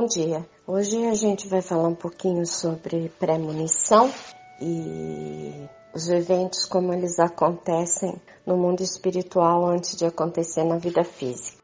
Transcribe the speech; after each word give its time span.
Bom 0.00 0.06
dia. 0.06 0.48
Hoje 0.64 1.08
a 1.08 1.14
gente 1.14 1.48
vai 1.48 1.60
falar 1.60 1.88
um 1.88 1.94
pouquinho 1.94 2.46
sobre 2.46 3.08
premonição 3.18 4.08
e 4.60 5.68
os 5.92 6.08
eventos 6.08 6.66
como 6.66 6.94
eles 6.94 7.18
acontecem 7.18 8.14
no 8.46 8.56
mundo 8.56 8.80
espiritual 8.80 9.66
antes 9.66 9.96
de 9.96 10.06
acontecer 10.06 10.62
na 10.62 10.78
vida 10.78 11.02
física. 11.02 11.58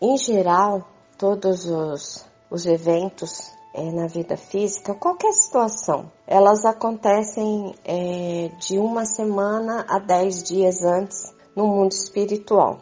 Em 0.00 0.16
geral, 0.16 0.88
todos 1.18 1.66
os, 1.66 2.24
os 2.48 2.66
eventos 2.66 3.52
é, 3.74 3.90
na 3.90 4.06
vida 4.06 4.36
física, 4.36 4.94
qualquer 4.94 5.32
situação, 5.32 6.10
elas 6.26 6.64
acontecem 6.64 7.74
é, 7.84 8.50
de 8.58 8.78
uma 8.78 9.04
semana 9.04 9.84
a 9.88 9.98
dez 9.98 10.42
dias 10.42 10.82
antes 10.82 11.34
no 11.56 11.66
mundo 11.66 11.92
espiritual. 11.92 12.80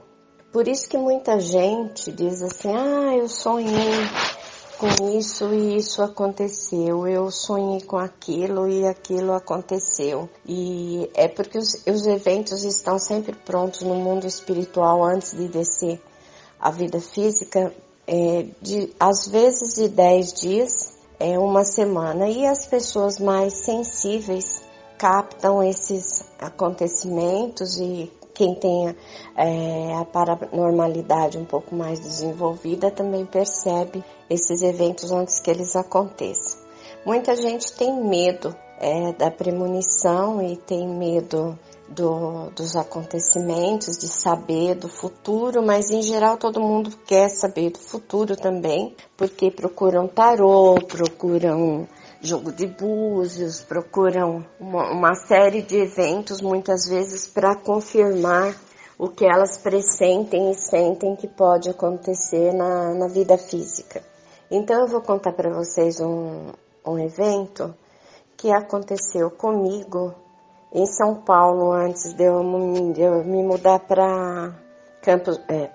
Por 0.53 0.67
isso 0.67 0.89
que 0.89 0.99
muita 0.99 1.39
gente 1.39 2.11
diz 2.11 2.43
assim, 2.43 2.75
ah, 2.75 3.17
eu 3.17 3.29
sonhei 3.29 4.09
com 4.79 5.11
isso 5.17 5.53
e 5.53 5.77
isso 5.77 6.03
aconteceu, 6.03 7.07
eu 7.07 7.31
sonhei 7.31 7.83
com 7.83 7.99
aquilo 7.99 8.67
e 8.67 8.87
aquilo 8.87 9.33
aconteceu. 9.33 10.29
E 10.47 11.09
é 11.15 11.29
porque 11.29 11.59
os, 11.59 11.85
os 11.87 12.07
eventos 12.07 12.65
estão 12.65 12.99
sempre 12.99 13.33
prontos 13.33 13.83
no 13.83 13.95
mundo 13.95 14.27
espiritual 14.27 15.05
antes 15.05 15.37
de 15.37 15.47
descer 15.47 16.01
a 16.59 16.71
vida 16.71 17.01
física 17.01 17.73
é, 18.13 18.47
de, 18.61 18.93
às 18.99 19.29
vezes 19.29 19.75
de 19.75 19.89
10 19.89 20.33
dias, 20.35 20.99
é 21.21 21.39
uma 21.39 21.63
semana, 21.63 22.29
e 22.29 22.45
as 22.45 22.67
pessoas 22.67 23.21
mais 23.21 23.65
sensíveis 23.65 24.65
captam 24.99 25.63
esses 25.63 26.25
acontecimentos 26.41 27.79
e 27.79 28.11
quem 28.35 28.55
tem 28.57 28.97
é, 29.37 29.95
a 29.95 30.05
paranormalidade 30.05 31.39
um 31.39 31.45
pouco 31.45 31.75
mais 31.75 32.01
desenvolvida 32.01 32.91
também 32.91 33.25
percebe 33.25 34.03
esses 34.29 34.61
eventos 34.63 35.13
antes 35.13 35.39
que 35.39 35.51
eles 35.51 35.77
aconteçam. 35.77 36.59
Muita 37.07 37.37
gente 37.37 37.73
tem 37.75 37.95
medo 38.03 38.55
é, 38.81 39.13
da 39.13 39.31
premonição 39.31 40.43
e 40.43 40.57
tem 40.57 40.89
medo 40.89 41.57
do, 41.91 42.51
dos 42.51 42.77
acontecimentos, 42.77 43.99
de 43.99 44.07
saber 44.07 44.77
do 44.77 44.89
futuro, 44.89 45.63
mas 45.63 45.91
em 45.91 46.03
geral 46.03 46.37
todo 46.37 46.61
mundo 46.61 46.97
quer 47.05 47.29
saber 47.29 47.71
do 47.71 47.79
futuro 47.79 48.37
também, 48.37 48.95
porque 49.17 49.51
procuram 49.51 50.07
tarô, 50.07 50.77
procuram 50.87 51.89
jogo 52.23 52.53
de 52.53 52.67
búzios, 52.67 53.61
procuram 53.63 54.45
uma, 54.59 54.93
uma 54.93 55.15
série 55.15 55.63
de 55.63 55.77
eventos 55.77 56.41
muitas 56.41 56.87
vezes 56.89 57.27
para 57.27 57.57
confirmar 57.57 58.55
o 58.99 59.09
que 59.09 59.25
elas 59.25 59.57
pressentem 59.57 60.51
e 60.51 60.55
sentem 60.55 61.17
que 61.17 61.27
pode 61.27 61.71
acontecer 61.71 62.53
na, 62.53 62.95
na 62.95 63.09
vida 63.09 63.37
física. 63.39 64.03
Então 64.51 64.81
eu 64.81 64.87
vou 64.87 65.01
contar 65.01 65.33
para 65.33 65.51
vocês 65.51 66.01
um, 66.01 66.53
um 66.87 66.99
evento 66.99 67.75
que 68.37 68.53
aconteceu 68.53 69.31
comigo 69.31 70.15
em 70.73 70.87
São 70.87 71.17
Paulo 71.23 71.73
antes 71.73 72.15
de 72.15 72.25
eu, 72.25 72.43
de 72.93 73.01
eu 73.01 73.25
me 73.25 73.43
mudar 73.43 73.81
para 73.81 74.55
Campos, 75.03 75.41
é, 75.49 75.71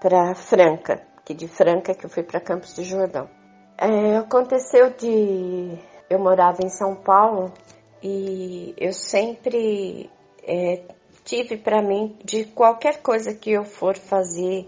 para 0.00 0.34
Franca, 0.34 1.02
que 1.24 1.34
de 1.34 1.46
Franca 1.46 1.94
que 1.94 2.06
eu 2.06 2.10
fui 2.10 2.22
para 2.22 2.40
Campos 2.40 2.74
do 2.74 2.82
Jordão. 2.82 3.28
É, 3.76 4.16
aconteceu 4.16 4.90
de 4.90 5.78
eu 6.08 6.18
morava 6.18 6.64
em 6.64 6.68
São 6.68 6.96
Paulo 6.96 7.52
e 8.02 8.74
eu 8.78 8.92
sempre 8.92 10.10
é, 10.42 10.82
tive 11.24 11.58
para 11.58 11.82
mim 11.82 12.16
de 12.24 12.44
qualquer 12.44 13.02
coisa 13.02 13.34
que 13.34 13.52
eu 13.52 13.64
for 13.64 13.96
fazer, 13.96 14.66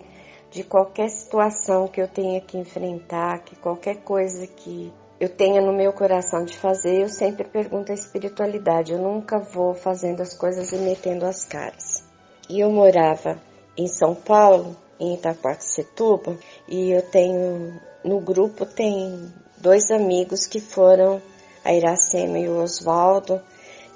de 0.50 0.62
qualquer 0.62 1.08
situação 1.08 1.88
que 1.88 2.00
eu 2.00 2.08
tenha 2.08 2.40
que 2.40 2.58
enfrentar, 2.58 3.38
que 3.44 3.56
qualquer 3.56 4.02
coisa 4.02 4.46
que 4.46 4.92
eu 5.20 5.28
tenha 5.28 5.60
no 5.60 5.70
meu 5.70 5.92
coração 5.92 6.46
de 6.46 6.56
fazer, 6.56 7.02
eu 7.02 7.08
sempre 7.10 7.44
pergunto 7.44 7.92
a 7.92 7.94
espiritualidade. 7.94 8.92
Eu 8.92 8.98
nunca 8.98 9.38
vou 9.38 9.74
fazendo 9.74 10.22
as 10.22 10.32
coisas 10.32 10.72
e 10.72 10.76
metendo 10.76 11.26
as 11.26 11.44
caras. 11.44 12.02
E 12.48 12.60
eu 12.60 12.70
morava 12.70 13.38
em 13.76 13.86
São 13.86 14.14
Paulo, 14.14 14.74
em 14.98 15.14
Itaquaquecetuba, 15.14 16.38
e 16.66 16.90
eu 16.90 17.02
tenho 17.02 17.78
no 18.02 18.18
grupo 18.18 18.64
tem 18.64 19.30
dois 19.58 19.90
amigos 19.90 20.46
que 20.46 20.58
foram 20.58 21.20
a 21.62 21.74
Iracema 21.74 22.38
e 22.38 22.48
o 22.48 22.62
Oswaldo, 22.62 23.42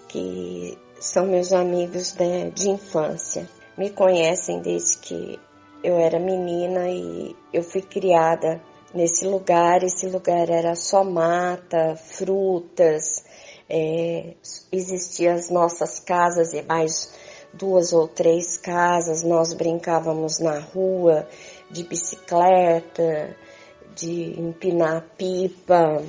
que 0.08 0.76
são 1.00 1.26
meus 1.26 1.54
amigos 1.54 2.12
de, 2.12 2.50
de 2.50 2.68
infância. 2.68 3.48
Me 3.78 3.88
conhecem 3.88 4.60
desde 4.60 4.98
que 4.98 5.40
eu 5.82 5.98
era 5.98 6.18
menina 6.18 6.88
e 6.90 7.34
eu 7.50 7.62
fui 7.62 7.80
criada 7.80 8.60
nesse 8.94 9.26
lugar. 9.26 9.82
Esse 9.82 10.06
lugar 10.06 10.48
era 10.48 10.74
só 10.74 11.02
mata, 11.04 11.96
frutas, 11.96 13.24
é, 13.68 14.34
existiam 14.70 15.34
as 15.34 15.50
nossas 15.50 15.98
casas 15.98 16.52
e 16.52 16.62
mais 16.62 17.12
duas 17.52 17.92
ou 17.92 18.06
três 18.06 18.56
casas. 18.56 19.22
Nós 19.22 19.52
brincávamos 19.52 20.38
na 20.38 20.58
rua 20.58 21.28
de 21.70 21.82
bicicleta, 21.82 23.36
de 23.94 24.40
empinar 24.40 25.04
pipa 25.16 26.02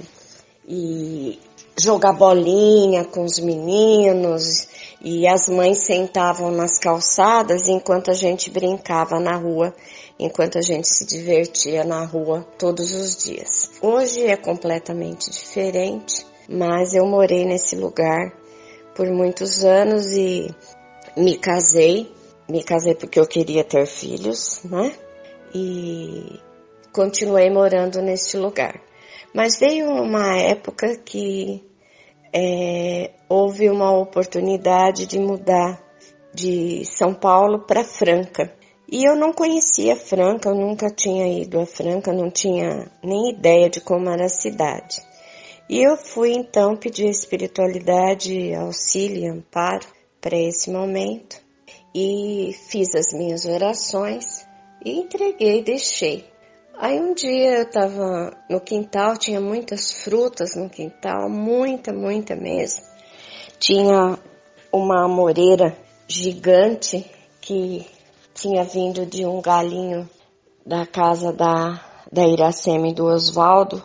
e 0.67 1.39
jogar 1.77 2.13
bolinha 2.13 3.03
com 3.05 3.23
os 3.23 3.37
meninos 3.39 4.67
e 5.01 5.27
as 5.27 5.47
mães 5.49 5.85
sentavam 5.85 6.49
nas 6.49 6.79
calçadas 6.79 7.67
enquanto 7.67 8.09
a 8.09 8.13
gente 8.13 8.49
brincava 8.49 9.19
na 9.19 9.35
rua 9.35 9.73
enquanto 10.19 10.57
a 10.57 10.61
gente 10.61 10.87
se 10.87 11.05
divertia 11.05 11.83
na 11.83 12.03
rua 12.05 12.45
todos 12.57 12.91
os 12.93 13.23
dias. 13.23 13.71
Hoje 13.81 14.23
é 14.25 14.37
completamente 14.37 15.29
diferente, 15.29 16.25
mas 16.47 16.93
eu 16.93 17.05
morei 17.05 17.45
nesse 17.45 17.75
lugar 17.75 18.31
por 18.95 19.07
muitos 19.11 19.63
anos 19.63 20.11
e 20.13 20.47
me 21.17 21.37
casei. 21.37 22.13
Me 22.47 22.63
casei 22.63 22.95
porque 22.95 23.19
eu 23.19 23.27
queria 23.27 23.63
ter 23.63 23.85
filhos, 23.87 24.61
né? 24.63 24.93
E 25.53 26.39
continuei 26.93 27.49
morando 27.49 28.01
nesse 28.01 28.37
lugar. 28.37 28.79
Mas 29.33 29.59
veio 29.59 29.87
uma 29.89 30.37
época 30.39 30.95
que 30.97 31.61
é, 32.33 33.11
houve 33.27 33.69
uma 33.69 33.91
oportunidade 33.91 35.05
de 35.05 35.19
mudar 35.19 35.83
de 36.33 36.85
São 36.85 37.13
Paulo 37.13 37.65
para 37.65 37.83
Franca. 37.83 38.53
E 38.91 39.03
eu 39.03 39.15
não 39.15 39.33
conhecia 39.33 39.95
Franca, 39.95 40.49
eu 40.49 40.55
nunca 40.55 40.89
tinha 40.89 41.27
ido 41.41 41.59
a 41.59 41.65
Franca, 41.65 42.13
não 42.13 42.29
tinha 42.29 42.91
nem 43.03 43.31
ideia 43.31 43.69
de 43.69 43.81
como 43.81 44.09
era 44.09 44.25
a 44.25 44.29
cidade. 44.29 45.01
E 45.67 45.81
eu 45.81 45.97
fui 45.97 46.33
então 46.33 46.75
pedir 46.75 47.09
espiritualidade, 47.09 48.53
auxílio 48.53 49.23
e 49.23 49.27
amparo 49.27 49.87
para 50.21 50.37
esse 50.37 50.69
momento 50.69 51.43
e 51.93 52.53
fiz 52.69 52.93
as 52.93 53.11
minhas 53.13 53.45
orações 53.45 54.45
e 54.83 54.99
entreguei, 54.99 55.63
deixei. 55.63 56.25
Aí 56.77 56.99
um 56.99 57.13
dia 57.13 57.57
eu 57.57 57.63
estava 57.63 58.37
no 58.49 58.59
quintal, 58.59 59.17
tinha 59.17 59.39
muitas 59.39 60.03
frutas 60.03 60.55
no 60.55 60.69
quintal, 60.69 61.29
muita, 61.29 61.93
muita 61.93 62.35
mesmo. 62.35 62.83
Tinha 63.57 64.19
uma 64.71 65.05
amoreira 65.05 65.75
gigante 66.07 67.09
que 67.41 67.87
tinha 68.35 68.65
vindo 68.65 69.05
de 69.05 69.25
um 69.25 69.41
galinho 69.41 70.07
da 70.65 70.85
casa 70.85 71.31
da, 71.31 71.79
da 72.11 72.27
Iracema 72.27 72.89
e 72.89 72.93
do 72.93 73.05
Oswaldo 73.05 73.81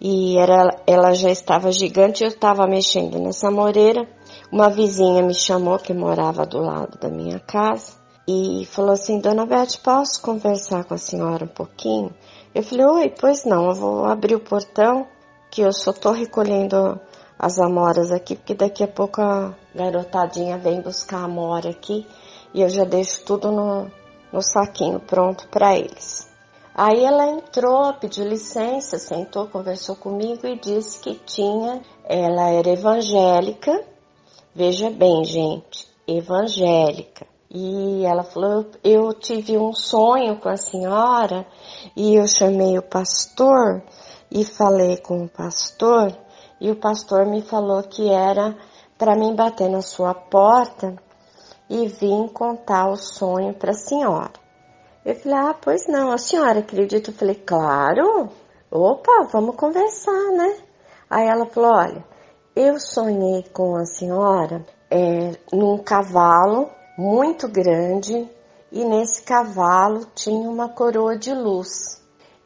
e 0.00 0.38
era, 0.38 0.80
ela 0.86 1.12
já 1.12 1.28
estava 1.28 1.70
gigante, 1.72 2.22
eu 2.22 2.28
estava 2.28 2.66
mexendo 2.66 3.18
nessa 3.18 3.50
moreira. 3.50 4.08
Uma 4.50 4.70
vizinha 4.70 5.22
me 5.22 5.34
chamou 5.34 5.78
que 5.78 5.92
morava 5.92 6.46
do 6.46 6.58
lado 6.58 6.98
da 6.98 7.10
minha 7.10 7.38
casa 7.40 7.92
e 8.26 8.64
falou 8.70 8.92
assim, 8.92 9.18
Dona 9.18 9.44
Beth, 9.44 9.78
posso 9.82 10.22
conversar 10.22 10.84
com 10.84 10.94
a 10.94 10.98
senhora 10.98 11.44
um 11.44 11.48
pouquinho? 11.48 12.14
Eu 12.54 12.62
falei, 12.62 12.86
oi, 12.86 13.14
pois 13.20 13.44
não, 13.44 13.68
eu 13.68 13.74
vou 13.74 14.04
abrir 14.06 14.36
o 14.36 14.40
portão 14.40 15.06
que 15.50 15.60
eu 15.60 15.72
só 15.72 15.92
tô 15.92 16.12
recolhendo 16.12 16.98
as 17.38 17.58
amoras 17.58 18.10
aqui, 18.12 18.36
porque 18.36 18.54
daqui 18.54 18.84
a 18.84 18.88
pouco 18.88 19.20
a 19.20 19.52
garotadinha 19.74 20.56
vem 20.56 20.80
buscar 20.80 21.18
a 21.18 21.24
amora 21.24 21.70
aqui 21.70 22.06
e 22.54 22.62
eu 22.62 22.68
já 22.68 22.84
deixo 22.84 23.24
tudo 23.24 23.50
no, 23.50 23.90
no 24.32 24.42
saquinho 24.42 25.00
pronto 25.00 25.48
para 25.48 25.76
eles. 25.76 26.28
Aí 26.74 27.04
ela 27.04 27.26
entrou, 27.26 27.92
pediu 27.94 28.26
licença, 28.26 28.98
sentou, 28.98 29.48
conversou 29.48 29.96
comigo 29.96 30.46
e 30.46 30.58
disse 30.58 31.00
que 31.00 31.14
tinha, 31.14 31.82
ela 32.04 32.48
era 32.50 32.70
evangélica, 32.70 33.84
veja 34.54 34.88
bem, 34.90 35.24
gente, 35.24 35.86
evangélica. 36.06 37.26
E 37.52 38.04
ela 38.04 38.22
falou: 38.22 38.66
Eu 38.84 39.12
tive 39.12 39.58
um 39.58 39.72
sonho 39.72 40.38
com 40.38 40.48
a 40.48 40.56
senhora 40.56 41.44
e 41.96 42.14
eu 42.14 42.26
chamei 42.28 42.78
o 42.78 42.82
pastor 42.82 43.82
e 44.30 44.44
falei 44.44 44.96
com 44.98 45.24
o 45.24 45.28
pastor, 45.28 46.16
e 46.60 46.70
o 46.70 46.76
pastor 46.76 47.26
me 47.26 47.42
falou 47.42 47.82
que 47.82 48.08
era 48.08 48.56
para 48.96 49.16
mim 49.16 49.34
bater 49.34 49.68
na 49.68 49.82
sua 49.82 50.14
porta 50.14 50.94
e 51.70 51.86
vim 51.86 52.26
contar 52.26 52.90
o 52.90 52.96
sonho 52.96 53.54
para 53.54 53.70
a 53.70 53.74
senhora. 53.74 54.32
Eu 55.04 55.14
falei, 55.14 55.38
ah, 55.38 55.54
pois 55.54 55.86
não, 55.86 56.10
a 56.10 56.18
senhora 56.18 56.58
acredita? 56.58 57.10
Eu 57.10 57.14
falei, 57.14 57.36
claro, 57.36 58.28
opa, 58.68 59.28
vamos 59.32 59.54
conversar, 59.54 60.32
né? 60.32 60.56
Aí 61.08 61.28
ela 61.28 61.46
falou, 61.46 61.70
olha, 61.72 62.04
eu 62.56 62.78
sonhei 62.80 63.44
com 63.52 63.76
a 63.76 63.84
senhora 63.84 64.66
é, 64.90 65.36
num 65.52 65.78
cavalo 65.78 66.68
muito 66.98 67.48
grande 67.48 68.28
e 68.72 68.84
nesse 68.84 69.22
cavalo 69.22 70.04
tinha 70.12 70.50
uma 70.50 70.68
coroa 70.68 71.16
de 71.16 71.32
luz. 71.32 72.02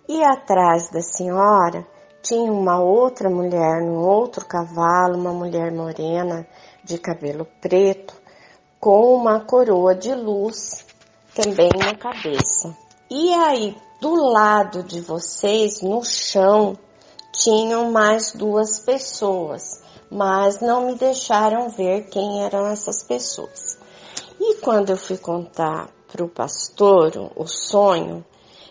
E 0.07 0.23
atrás 0.23 0.91
da 0.91 1.01
senhora 1.01 1.87
tinha 2.23 2.53
uma 2.53 2.79
outra 2.79 3.31
mulher 3.31 3.81
num 3.83 4.07
outro 4.07 4.45
cavalo, 4.47 5.17
uma 5.17 5.33
mulher 5.33 5.73
morena 5.73 6.47
de 6.85 6.99
cabelo 6.99 7.47
preto, 7.61 8.15
com 8.85 9.15
uma 9.15 9.41
coroa 9.41 9.95
de 9.95 10.15
luz 10.15 10.85
também 11.35 11.71
na 11.75 11.95
cabeça. 11.95 12.77
E 13.11 13.33
aí, 13.33 13.75
do 13.99 14.15
lado 14.15 14.83
de 14.83 15.01
vocês, 15.01 15.81
no 15.81 16.05
chão, 16.05 16.77
tinham 17.33 17.91
mais 17.91 18.35
duas 18.35 18.81
pessoas, 18.81 19.83
mas 20.11 20.61
não 20.61 20.85
me 20.85 20.97
deixaram 20.97 21.71
ver 21.71 22.11
quem 22.11 22.45
eram 22.45 22.67
essas 22.67 23.03
pessoas. 23.03 23.79
E 24.39 24.57
quando 24.57 24.91
eu 24.91 24.99
fui 24.99 25.17
contar 25.17 25.89
para 26.13 26.23
o 26.23 26.29
pastor 26.29 27.33
o 27.35 27.47
sonho, 27.47 28.23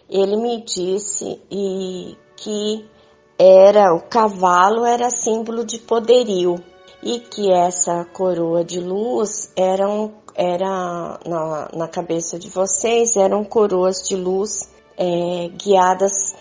ele 0.07 0.37
me 0.37 0.63
disse 0.63 1.41
e 1.49 2.15
que 2.35 2.87
era 3.35 3.91
o 3.95 4.01
cavalo 4.07 4.85
era 4.85 5.09
símbolo 5.09 5.65
de 5.65 5.79
poderio 5.79 6.63
e 7.03 7.19
que 7.19 7.51
essa 7.51 8.05
coroa 8.05 8.63
de 8.63 8.79
luz 8.79 9.51
era, 9.55 9.89
um, 9.89 10.11
era 10.35 11.19
na, 11.27 11.69
na 11.73 11.87
cabeça 11.87 12.39
de 12.39 12.49
vocês 12.49 13.17
eram 13.17 13.43
coroas 13.43 14.07
de 14.07 14.15
luz 14.15 14.69
é, 14.97 15.49
guiadas 15.49 16.33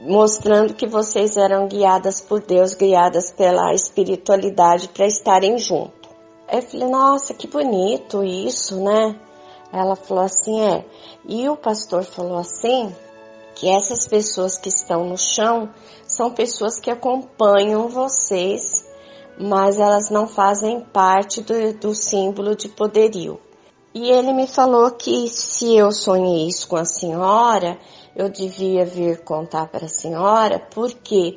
mostrando 0.00 0.74
que 0.74 0.86
vocês 0.86 1.36
eram 1.36 1.66
guiadas 1.66 2.20
por 2.20 2.40
Deus, 2.40 2.74
guiadas 2.74 3.32
pela 3.32 3.72
espiritualidade 3.74 4.88
para 4.88 5.06
estarem 5.06 5.58
junto. 5.58 6.08
Eu 6.52 6.62
falei, 6.62 6.88
nossa, 6.88 7.32
que 7.32 7.46
bonito 7.46 8.22
isso, 8.22 8.82
né? 8.82 9.18
Ela 9.72 9.96
falou 9.96 10.24
assim, 10.24 10.60
é. 10.60 10.84
E 11.26 11.48
o 11.48 11.56
pastor 11.56 12.04
falou 12.04 12.38
assim, 12.38 12.94
que 13.54 13.68
essas 13.68 14.06
pessoas 14.06 14.58
que 14.58 14.68
estão 14.68 15.04
no 15.04 15.16
chão 15.16 15.70
são 16.06 16.30
pessoas 16.30 16.78
que 16.78 16.90
acompanham 16.90 17.88
vocês, 17.88 18.84
mas 19.38 19.78
elas 19.78 20.10
não 20.10 20.26
fazem 20.26 20.80
parte 20.80 21.40
do, 21.40 21.74
do 21.74 21.94
símbolo 21.94 22.54
de 22.54 22.68
poderio. 22.68 23.40
E 23.94 24.10
ele 24.10 24.32
me 24.32 24.46
falou 24.46 24.90
que 24.90 25.28
se 25.28 25.76
eu 25.76 25.92
sonhei 25.92 26.48
isso 26.48 26.66
com 26.66 26.76
a 26.76 26.84
senhora, 26.84 27.78
eu 28.16 28.28
devia 28.28 28.84
vir 28.84 29.22
contar 29.22 29.68
para 29.68 29.86
a 29.86 29.88
senhora, 29.88 30.58
porque 30.74 31.36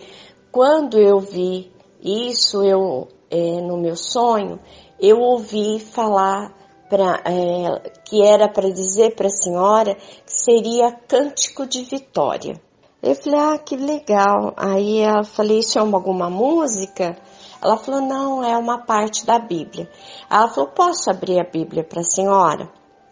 quando 0.52 1.00
eu 1.00 1.20
vi 1.20 1.72
isso, 2.02 2.64
eu 2.64 3.08
é, 3.30 3.62
no 3.62 3.78
meu 3.78 3.96
sonho, 3.96 4.60
eu 5.00 5.20
ouvi 5.20 5.80
falar 5.80 6.54
pra, 6.90 7.22
é, 7.26 7.92
que 8.06 8.24
era 8.24 8.48
para 8.48 8.72
dizer 8.72 9.16
para 9.16 9.28
a 9.28 9.32
senhora 9.32 9.96
que 9.96 10.34
seria 10.34 10.92
cântico 10.92 11.66
de 11.66 11.84
vitória. 11.84 12.60
Eu 13.02 13.16
falei, 13.16 13.40
ah, 13.40 13.58
que 13.58 13.76
legal. 13.76 14.54
Aí 14.58 15.04
eu 15.04 15.24
falei, 15.24 15.60
isso 15.60 15.78
é 15.78 15.82
uma, 15.82 15.98
alguma 15.98 16.30
música? 16.30 17.18
Ela 17.62 17.78
falou, 17.78 18.02
não, 18.02 18.44
é 18.44 18.58
uma 18.58 18.80
parte 18.80 19.26
da 19.26 19.40
Bíblia. 19.40 19.90
Ela 20.30 20.48
falou, 20.48 20.70
posso 20.70 21.10
abrir 21.10 21.40
a 21.40 21.44
Bíblia 21.44 21.84
para 21.84 22.02
a 22.02 22.04
senhora? 22.04 22.70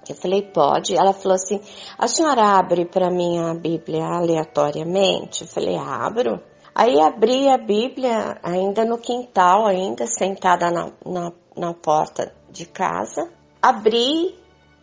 Eu 0.08 0.16
falei, 0.16 0.42
pode. 0.42 0.96
Ela 0.96 1.14
falou 1.14 1.36
assim, 1.36 1.60
a 1.98 2.08
senhora 2.08 2.58
abre 2.58 2.86
para 2.86 3.10
mim 3.10 3.40
a 3.40 3.54
Bíblia 3.54 4.06
aleatoriamente? 4.06 5.42
Eu 5.42 5.48
falei, 5.48 5.78
abro. 5.78 6.42
Aí 6.74 7.00
abri 7.00 7.50
a 7.50 7.58
Bíblia 7.58 8.38
ainda 8.44 8.84
no 8.86 8.98
quintal, 8.98 9.66
ainda 9.66 10.06
sentada 10.06 10.70
na, 10.70 10.92
na, 11.06 11.32
na 11.56 11.74
porta 11.74 12.34
de 12.50 12.66
casa. 12.66 13.30
Abri, 13.62 14.38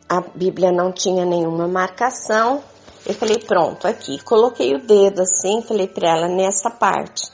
a 0.09 0.21
Bíblia 0.21 0.73
não 0.73 0.91
tinha 0.91 1.25
nenhuma 1.25 1.69
marcação. 1.69 2.63
Eu 3.07 3.15
falei, 3.15 3.39
pronto, 3.39 3.87
aqui. 3.87 4.23
Coloquei 4.25 4.75
o 4.75 4.87
dedo 4.87 5.23
assim, 5.23 5.63
falei 5.63 5.87
para 5.87 6.11
ela 6.11 6.29
nessa 6.29 6.71
parte. 6.71 7.31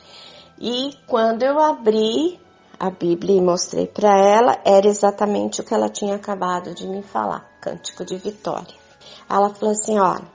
E 0.60 0.93
quando 1.06 1.43
eu 1.43 1.58
abri 1.58 2.40
a 2.78 2.90
Bíblia 2.90 3.37
e 3.37 3.40
mostrei 3.40 3.87
para 3.87 4.16
ela, 4.19 4.58
era 4.64 4.87
exatamente 4.87 5.60
o 5.60 5.64
que 5.64 5.75
ela 5.75 5.88
tinha 5.88 6.14
acabado 6.14 6.75
de 6.75 6.87
me 6.87 7.02
falar, 7.02 7.49
cântico 7.60 8.05
de 8.05 8.16
vitória. 8.16 8.75
Ela 9.28 9.52
falou 9.55 9.72
assim, 9.72 9.99
olha, 9.99 10.26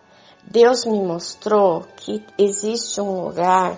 Deus 0.44 0.86
me 0.86 1.02
mostrou 1.02 1.86
que 1.98 2.24
existe 2.38 3.00
um 3.00 3.26
lugar 3.26 3.78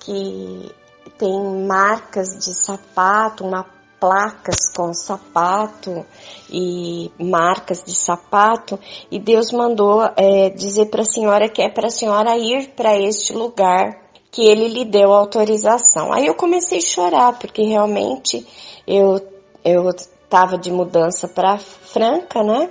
que 0.00 0.72
tem 1.18 1.66
marcas 1.66 2.28
de 2.38 2.54
sapato, 2.54 3.44
uma 3.44 3.64
placas 3.98 4.68
com 4.74 4.92
sapato 4.92 6.04
e 6.50 7.10
marcas 7.18 7.82
de 7.82 7.94
sapato 7.94 8.78
e 9.10 9.18
Deus 9.18 9.50
mandou 9.52 10.02
é, 10.16 10.50
dizer 10.50 10.86
para 10.86 11.02
a 11.02 11.06
senhora 11.06 11.48
que 11.48 11.62
é 11.62 11.70
para 11.70 11.86
a 11.86 11.90
senhora 11.90 12.36
ir 12.36 12.74
para 12.76 12.94
este 12.98 13.32
lugar 13.32 14.05
que 14.30 14.42
ele 14.42 14.68
lhe 14.68 14.84
deu 14.84 15.12
autorização. 15.12 16.12
Aí 16.12 16.26
eu 16.26 16.34
comecei 16.34 16.78
a 16.78 16.86
chorar 16.86 17.38
porque 17.38 17.62
realmente 17.62 18.46
eu 18.86 19.20
eu 19.64 19.88
estava 19.90 20.56
de 20.56 20.70
mudança 20.70 21.26
para 21.26 21.58
Franca, 21.58 22.42
né? 22.42 22.70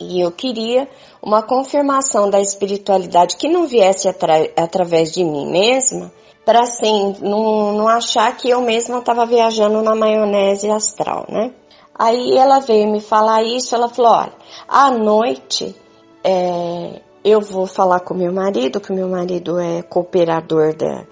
E 0.00 0.20
eu 0.20 0.32
queria 0.32 0.88
uma 1.22 1.42
confirmação 1.42 2.30
da 2.30 2.40
espiritualidade 2.40 3.36
que 3.36 3.48
não 3.48 3.66
viesse 3.66 4.08
atra 4.08 4.50
através 4.56 5.12
de 5.12 5.22
mim 5.22 5.46
mesma, 5.50 6.10
para 6.44 6.62
assim, 6.62 7.16
não, 7.20 7.74
não 7.74 7.88
achar 7.88 8.34
que 8.36 8.48
eu 8.48 8.62
mesma 8.62 8.98
estava 8.98 9.26
viajando 9.26 9.82
na 9.82 9.94
maionese 9.94 10.70
astral, 10.70 11.26
né? 11.28 11.52
Aí 11.94 12.38
ela 12.38 12.60
veio 12.60 12.90
me 12.90 13.00
falar 13.00 13.42
isso, 13.42 13.74
ela 13.74 13.88
falou, 13.88 14.12
olha, 14.12 14.32
à 14.66 14.90
noite 14.90 15.76
é, 16.24 17.02
eu 17.24 17.40
vou 17.40 17.66
falar 17.66 18.00
com 18.00 18.14
meu 18.14 18.32
marido, 18.32 18.80
que 18.80 18.92
meu 18.92 19.08
marido 19.08 19.58
é 19.58 19.82
cooperador 19.82 20.74
da, 20.74 21.04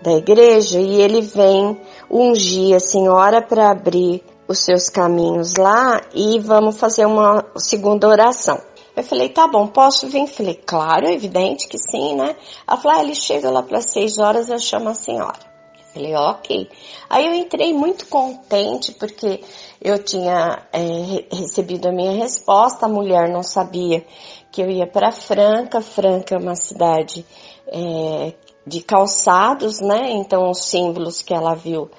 da 0.00 0.12
igreja, 0.12 0.78
e 0.78 1.00
ele 1.00 1.20
vem 1.20 1.80
ungir 2.10 2.76
a 2.76 2.80
senhora 2.80 3.42
para 3.42 3.70
abrir 3.70 4.22
os 4.46 4.60
seus 4.60 4.88
caminhos 4.88 5.56
lá 5.56 6.00
e 6.14 6.38
vamos 6.38 6.78
fazer 6.78 7.06
uma 7.06 7.44
segunda 7.56 8.08
oração. 8.08 8.60
Eu 8.96 9.02
falei, 9.04 9.28
tá 9.28 9.46
bom, 9.46 9.66
posso 9.66 10.08
vir? 10.08 10.26
Falei, 10.26 10.54
claro, 10.54 11.06
é 11.06 11.12
evidente 11.12 11.68
que 11.68 11.78
sim, 11.78 12.16
né? 12.16 12.34
Ela 12.66 12.76
falou, 12.76 12.98
ah, 12.98 13.04
ele 13.04 13.14
chega 13.14 13.50
lá 13.50 13.62
para 13.62 13.80
seis 13.80 14.18
horas, 14.18 14.48
eu 14.48 14.58
chamo 14.58 14.88
a 14.88 14.94
senhora. 14.94 15.47
Falei, 15.92 16.14
ok. 16.14 16.70
Aí 17.08 17.26
eu 17.26 17.34
entrei 17.34 17.72
muito 17.72 18.06
contente 18.06 18.92
porque 18.92 19.42
eu 19.80 20.02
tinha 20.02 20.66
é, 20.72 21.24
recebido 21.34 21.88
a 21.88 21.92
minha 21.92 22.12
resposta, 22.12 22.86
a 22.86 22.88
mulher 22.88 23.28
não 23.28 23.42
sabia 23.42 24.04
que 24.52 24.62
eu 24.62 24.70
ia 24.70 24.86
para 24.86 25.10
Franca. 25.10 25.80
Franca 25.80 26.34
é 26.34 26.38
uma 26.38 26.54
cidade 26.54 27.24
é, 27.66 28.34
de 28.66 28.82
calçados, 28.82 29.80
né? 29.80 30.10
Então 30.10 30.50
os 30.50 30.64
símbolos 30.64 31.22
que 31.22 31.32
ela 31.34 31.54
viu 31.54 31.90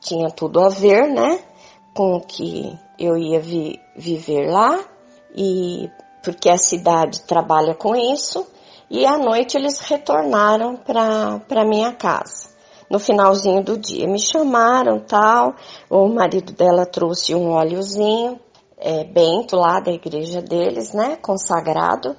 tinha 0.00 0.30
tudo 0.30 0.60
a 0.60 0.68
ver, 0.68 1.08
né? 1.08 1.40
Com 1.94 2.16
o 2.16 2.20
que 2.20 2.78
eu 2.98 3.16
ia 3.16 3.40
vi, 3.40 3.80
viver 3.96 4.50
lá. 4.50 4.78
E 5.34 5.90
porque 6.22 6.48
a 6.48 6.58
cidade 6.58 7.22
trabalha 7.22 7.74
com 7.74 7.94
isso, 7.94 8.46
e 8.90 9.06
à 9.06 9.16
noite 9.16 9.56
eles 9.56 9.80
retornaram 9.80 10.76
para 10.76 11.64
minha 11.64 11.92
casa. 11.92 12.57
No 12.90 12.98
finalzinho 12.98 13.62
do 13.62 13.76
dia. 13.76 14.08
Me 14.08 14.18
chamaram 14.18 15.00
tal, 15.00 15.54
o 15.90 16.08
marido 16.08 16.52
dela 16.52 16.86
trouxe 16.86 17.34
um 17.34 17.50
óleozinho, 17.50 18.40
é, 18.78 19.04
bento 19.04 19.56
lá 19.56 19.80
da 19.80 19.90
igreja 19.90 20.40
deles, 20.40 20.92
né, 20.92 21.16
consagrado. 21.16 22.16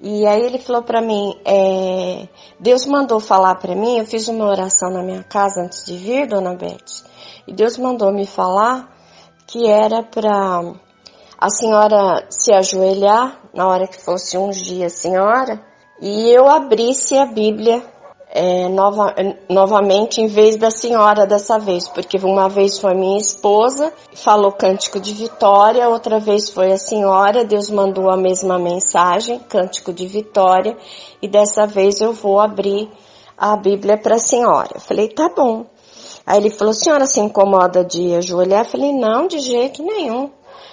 E 0.00 0.26
aí 0.26 0.42
ele 0.42 0.58
falou 0.58 0.82
para 0.82 1.00
mim, 1.00 1.34
é, 1.44 2.28
Deus 2.60 2.84
mandou 2.84 3.20
falar 3.20 3.54
para 3.54 3.74
mim, 3.74 3.98
eu 3.98 4.04
fiz 4.04 4.28
uma 4.28 4.44
oração 4.44 4.90
na 4.90 5.02
minha 5.02 5.22
casa 5.22 5.62
antes 5.62 5.84
de 5.86 5.96
vir, 5.96 6.26
dona 6.26 6.54
Beth, 6.54 7.04
e 7.46 7.52
Deus 7.52 7.78
mandou 7.78 8.12
me 8.12 8.26
falar 8.26 8.92
que 9.46 9.66
era 9.66 10.02
para 10.02 10.74
a 11.38 11.50
senhora 11.50 12.26
se 12.28 12.52
ajoelhar 12.52 13.40
na 13.54 13.68
hora 13.68 13.86
que 13.86 14.00
fosse 14.00 14.36
ungir 14.36 14.84
a 14.84 14.88
senhora 14.88 15.64
e 16.00 16.28
eu 16.30 16.48
abrisse 16.48 17.16
a 17.16 17.26
Bíblia 17.26 17.82
é, 18.34 18.68
nova, 18.68 19.14
novamente 19.48 20.20
em 20.20 20.26
vez 20.26 20.56
da 20.56 20.68
senhora 20.68 21.24
dessa 21.24 21.56
vez, 21.56 21.88
porque 21.88 22.18
uma 22.18 22.48
vez 22.48 22.80
foi 22.80 22.92
minha 22.92 23.16
esposa, 23.16 23.92
falou 24.12 24.50
cântico 24.50 24.98
de 24.98 25.14
vitória, 25.14 25.88
outra 25.88 26.18
vez 26.18 26.50
foi 26.50 26.72
a 26.72 26.76
senhora, 26.76 27.44
Deus 27.44 27.70
mandou 27.70 28.10
a 28.10 28.16
mesma 28.16 28.58
mensagem, 28.58 29.38
cântico 29.38 29.92
de 29.92 30.08
vitória, 30.08 30.76
e 31.22 31.28
dessa 31.28 31.64
vez 31.64 32.00
eu 32.00 32.12
vou 32.12 32.40
abrir 32.40 32.90
a 33.38 33.56
Bíblia 33.56 33.96
para 33.96 34.16
a 34.16 34.18
senhora. 34.18 34.70
Eu 34.74 34.80
falei, 34.80 35.08
tá 35.08 35.28
bom. 35.28 35.66
Aí 36.26 36.38
ele 36.38 36.50
falou, 36.50 36.74
senhora 36.74 37.06
se 37.06 37.20
incomoda 37.20 37.84
de 37.84 38.16
ajoelhar? 38.16 38.62
Eu 38.62 38.70
falei, 38.70 38.92
não, 38.92 39.28
de 39.28 39.38
jeito 39.38 39.80
nenhum. 39.80 40.28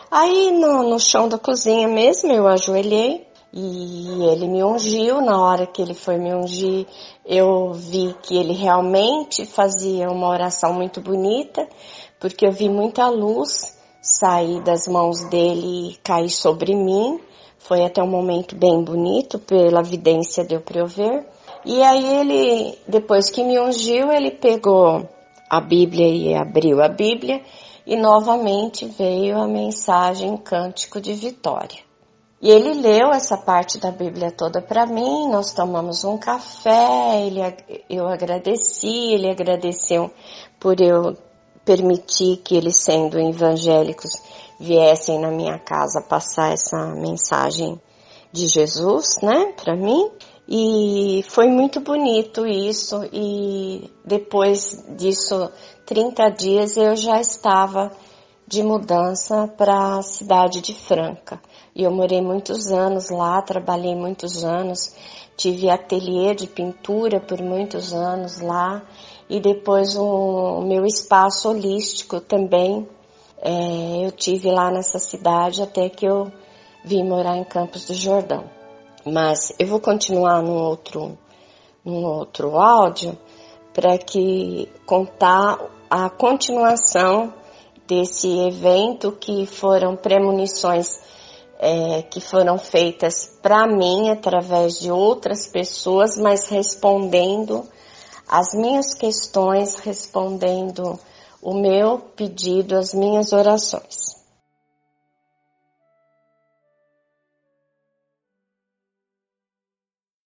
Aí 0.10 0.52
no, 0.52 0.90
no 0.90 1.00
chão 1.00 1.30
da 1.30 1.38
cozinha 1.38 1.88
mesmo 1.88 2.32
eu 2.32 2.48
ajoelhei 2.48 3.31
e 3.54 4.24
ele 4.24 4.48
me 4.48 4.64
ungiu. 4.64 5.22
Na 5.22 5.42
hora 5.44 5.68
que 5.68 5.82
ele 5.82 5.94
foi 5.94 6.18
me 6.18 6.34
ungir, 6.34 6.88
eu 7.26 7.74
vi 7.74 8.16
que 8.22 8.38
ele 8.38 8.54
realmente 8.54 9.46
fazia 9.46 10.10
uma 10.10 10.30
oração 10.30 10.74
muito 10.74 11.02
bonita, 11.02 11.68
porque 12.20 12.46
eu 12.46 12.52
vi 12.52 12.70
muita 12.70 13.08
luz 13.10 13.78
sair 14.02 14.62
das 14.62 14.88
mãos 14.88 15.24
dele 15.30 15.92
e 15.92 15.96
cair 15.98 16.30
sobre 16.30 16.76
mim. 16.76 17.20
Foi 17.58 17.84
até 17.84 18.02
um 18.02 18.08
momento 18.08 18.56
bem 18.56 18.84
bonito, 18.84 19.38
pela 19.38 19.84
vidência 19.84 20.44
deu 20.44 20.62
para 20.62 20.80
eu 20.80 20.88
ver. 20.88 21.26
E 21.64 21.84
aí 21.84 22.20
ele, 22.20 22.78
depois 22.88 23.30
que 23.30 23.44
me 23.44 23.60
ungiu, 23.60 24.12
ele 24.12 24.32
pegou 24.32 25.08
a 25.50 25.62
Bíblia 25.62 26.08
e 26.08 26.34
abriu 26.34 26.82
a 26.82 26.88
Bíblia 26.88 27.42
e 27.86 27.96
novamente 27.96 28.86
veio 28.86 29.38
a 29.38 29.48
mensagem 29.48 30.38
Cântico 30.38 31.00
de 31.00 31.14
Vitória. 31.14 31.91
E 32.42 32.50
ele 32.50 32.74
leu 32.74 33.12
essa 33.12 33.38
parte 33.38 33.78
da 33.78 33.92
Bíblia 33.92 34.32
toda 34.32 34.62
para 34.62 34.88
mim, 34.88 35.30
nós 35.30 35.52
tomamos 35.54 36.04
um 36.04 36.18
café, 36.18 37.24
ele, 37.24 37.40
eu 37.88 38.08
agradeci, 38.08 39.14
ele 39.14 39.30
agradeceu 39.30 40.10
por 40.60 40.82
eu 40.82 41.16
permitir 41.64 42.38
que 42.38 42.56
eles, 42.56 42.78
sendo 42.78 43.20
evangélicos, 43.20 44.12
viessem 44.60 45.20
na 45.20 45.30
minha 45.30 45.60
casa 45.60 46.02
passar 46.02 46.54
essa 46.54 46.88
mensagem 46.96 47.80
de 48.32 48.48
Jesus, 48.48 49.20
né, 49.22 49.54
para 49.64 49.76
mim. 49.76 50.10
E 50.48 51.24
foi 51.30 51.48
muito 51.48 51.80
bonito 51.80 52.46
isso 52.48 53.08
e 53.14 53.90
depois 54.04 54.84
disso, 54.98 55.50
30 55.86 56.30
dias 56.30 56.76
eu 56.76 56.96
já 56.96 57.22
estava 57.22 57.92
de 58.52 58.62
mudança 58.62 59.48
para 59.48 59.98
a 59.98 60.02
cidade 60.02 60.60
de 60.60 60.74
Franca. 60.74 61.42
E 61.74 61.84
eu 61.84 61.90
morei 61.90 62.22
muitos 62.22 62.70
anos 62.70 63.10
lá, 63.10 63.42
trabalhei 63.42 63.96
muitos 63.96 64.44
anos, 64.44 64.94
tive 65.38 65.70
ateliê 65.70 66.36
de 66.36 66.48
pintura 66.48 67.22
por 67.22 67.42
muitos 67.42 67.94
anos 67.94 68.42
lá 68.42 68.82
e 69.30 69.40
depois 69.40 69.96
o, 69.96 70.60
meu 70.64 70.86
espaço 70.86 71.48
holístico 71.48 72.20
também 72.20 72.86
é, 73.42 74.06
eu 74.06 74.12
tive 74.12 74.52
lá 74.52 74.70
nessa 74.70 75.00
cidade 75.00 75.62
até 75.62 75.88
que 75.88 76.06
eu 76.06 76.30
vim 76.84 77.06
morar 77.06 77.38
em 77.38 77.46
Campos 77.46 77.86
do 77.86 77.94
Jordão. 77.94 78.44
Mas 79.06 79.54
eu 79.58 79.66
vou 79.66 79.80
continuar 79.80 80.44
no 80.44 80.56
outro, 80.56 81.18
no 81.86 82.06
outro 82.06 82.58
áudio 82.58 83.18
para 83.74 83.98
que 83.98 84.68
contar 84.86 85.58
a 85.90 86.10
continuação 86.10 87.40
desse 87.88 88.28
evento 88.48 89.12
que 89.12 89.46
foram 89.46 89.96
premonições 89.96 91.00
é, 91.60 92.02
que 92.02 92.20
foram 92.20 92.58
feitas 92.58 93.38
para 93.42 93.68
mim 93.68 94.10
através 94.10 94.80
de 94.80 94.92
outras 94.92 95.46
pessoas, 95.46 96.18
mas 96.18 96.48
respondendo 96.48 97.64
as 98.28 98.54
minhas 98.56 98.96
questões, 98.96 99.76
respondendo 99.76 101.00
o 101.42 101.54
meu 101.54 102.00
pedido, 102.00 102.78
as 102.78 102.94
minhas 102.94 103.32
orações. 103.32 104.11